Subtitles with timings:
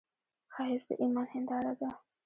[0.53, 1.89] ښایست د ایمان هنداره ده